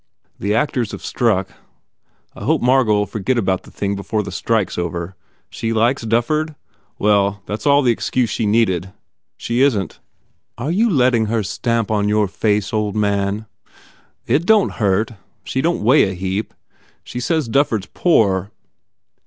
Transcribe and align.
"The 0.39 0.55
actors 0.55 0.93
have 0.93 1.05
struck. 1.05 1.49
I 2.35 2.43
hope 2.43 2.59
Margot 2.59 3.03
ll 3.03 3.05
forget 3.05 3.37
about 3.37 3.61
the 3.61 3.69
thing 3.69 3.95
before 3.95 4.23
the 4.23 4.31
strike 4.31 4.69
s 4.69 4.77
over. 4.79 5.15
She 5.47 5.73
likes 5.73 6.03
Dufford? 6.05 6.55
Well, 6.97 7.43
that 7.45 7.59
s 7.59 7.67
all 7.67 7.83
the 7.83 7.91
excuse 7.91 8.31
she 8.31 8.47
needed. 8.47 8.93
She 9.37 9.61
isn 9.61 9.89
t" 9.89 9.97
"Are 10.57 10.71
you 10.71 10.89
letting 10.89 11.27
her 11.27 11.43
stamp 11.43 11.91
on 11.91 12.09
your 12.09 12.27
face, 12.27 12.73
old 12.73 12.95
man?" 12.95 13.45
173 14.25 14.37
THE 14.39 14.39
FAIR 14.39 14.39
REWARDS 14.39 14.43
"It 14.43 14.45
don 14.49 14.67
t 14.67 14.79
hurt. 14.79 15.09
She 15.43 15.61
don 15.61 15.75
t 15.75 15.81
weigh 15.83 16.09
a 16.09 16.15
heap. 16.15 16.55
She 17.03 17.19
says 17.19 17.47
Dufford 17.47 17.83
s 17.83 17.89
poor." 17.93 18.49